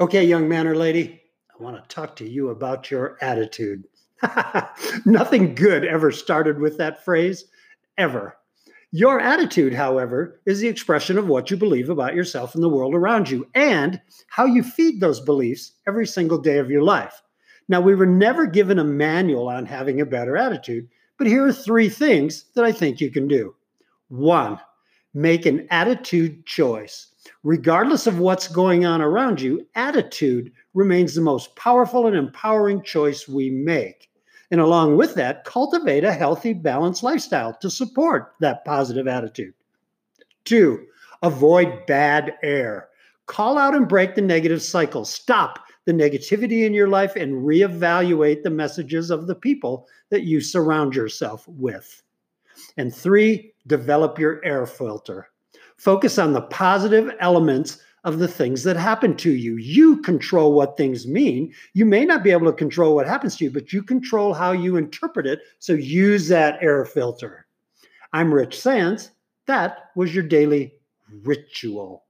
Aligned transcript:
Okay, 0.00 0.24
young 0.24 0.48
man 0.48 0.68
or 0.68 0.76
lady, 0.76 1.20
I 1.50 1.60
want 1.60 1.76
to 1.76 1.88
talk 1.92 2.14
to 2.16 2.28
you 2.28 2.50
about 2.50 2.88
your 2.88 3.18
attitude. 3.20 3.82
Nothing 5.04 5.56
good 5.56 5.84
ever 5.84 6.12
started 6.12 6.60
with 6.60 6.78
that 6.78 7.04
phrase, 7.04 7.46
ever. 7.96 8.36
Your 8.92 9.18
attitude, 9.18 9.74
however, 9.74 10.40
is 10.46 10.60
the 10.60 10.68
expression 10.68 11.18
of 11.18 11.26
what 11.26 11.50
you 11.50 11.56
believe 11.56 11.90
about 11.90 12.14
yourself 12.14 12.54
and 12.54 12.62
the 12.62 12.68
world 12.68 12.94
around 12.94 13.28
you 13.28 13.48
and 13.56 14.00
how 14.28 14.44
you 14.44 14.62
feed 14.62 15.00
those 15.00 15.18
beliefs 15.18 15.72
every 15.84 16.06
single 16.06 16.38
day 16.38 16.58
of 16.58 16.70
your 16.70 16.84
life. 16.84 17.20
Now, 17.68 17.80
we 17.80 17.96
were 17.96 18.06
never 18.06 18.46
given 18.46 18.78
a 18.78 18.84
manual 18.84 19.48
on 19.48 19.66
having 19.66 20.00
a 20.00 20.06
better 20.06 20.36
attitude, 20.36 20.86
but 21.18 21.26
here 21.26 21.44
are 21.44 21.52
three 21.52 21.88
things 21.88 22.44
that 22.54 22.64
I 22.64 22.70
think 22.70 23.00
you 23.00 23.10
can 23.10 23.26
do. 23.26 23.56
One, 24.06 24.60
make 25.18 25.46
an 25.46 25.66
attitude 25.70 26.46
choice. 26.46 27.08
Regardless 27.42 28.06
of 28.06 28.20
what's 28.20 28.48
going 28.48 28.86
on 28.86 29.02
around 29.02 29.40
you, 29.40 29.66
attitude 29.74 30.52
remains 30.74 31.14
the 31.14 31.20
most 31.20 31.54
powerful 31.56 32.06
and 32.06 32.16
empowering 32.16 32.82
choice 32.82 33.26
we 33.26 33.50
make. 33.50 34.08
And 34.50 34.60
along 34.60 34.96
with 34.96 35.14
that, 35.16 35.44
cultivate 35.44 36.04
a 36.04 36.12
healthy, 36.12 36.52
balanced 36.52 37.02
lifestyle 37.02 37.52
to 37.60 37.68
support 37.68 38.32
that 38.40 38.64
positive 38.64 39.06
attitude. 39.08 39.54
Two, 40.44 40.86
avoid 41.22 41.84
bad 41.86 42.34
air. 42.42 42.88
Call 43.26 43.58
out 43.58 43.74
and 43.74 43.88
break 43.88 44.14
the 44.14 44.22
negative 44.22 44.62
cycle. 44.62 45.04
Stop 45.04 45.58
the 45.84 45.92
negativity 45.92 46.64
in 46.64 46.72
your 46.72 46.88
life 46.88 47.16
and 47.16 47.44
reevaluate 47.44 48.42
the 48.42 48.50
messages 48.50 49.10
of 49.10 49.26
the 49.26 49.34
people 49.34 49.86
that 50.10 50.22
you 50.22 50.40
surround 50.40 50.94
yourself 50.94 51.46
with. 51.48 52.02
And 52.76 52.94
three, 52.94 53.52
develop 53.68 54.18
your 54.18 54.44
air 54.44 54.66
filter. 54.66 55.28
Focus 55.76 56.18
on 56.18 56.32
the 56.32 56.42
positive 56.42 57.12
elements 57.20 57.80
of 58.04 58.18
the 58.18 58.28
things 58.28 58.64
that 58.64 58.76
happen 58.76 59.16
to 59.16 59.30
you. 59.30 59.56
You 59.56 60.00
control 60.02 60.52
what 60.52 60.76
things 60.76 61.06
mean. 61.06 61.52
You 61.74 61.84
may 61.84 62.04
not 62.04 62.24
be 62.24 62.30
able 62.30 62.46
to 62.46 62.52
control 62.52 62.94
what 62.94 63.06
happens 63.06 63.36
to 63.36 63.44
you, 63.44 63.50
but 63.50 63.72
you 63.72 63.82
control 63.82 64.34
how 64.34 64.52
you 64.52 64.76
interpret 64.76 65.26
it. 65.26 65.40
So 65.60 65.74
use 65.74 66.26
that 66.28 66.60
air 66.62 66.84
filter. 66.84 67.46
I'm 68.12 68.32
Rich 68.32 68.60
Sands. 68.60 69.10
That 69.46 69.90
was 69.94 70.14
your 70.14 70.24
daily 70.24 70.74
ritual. 71.22 72.04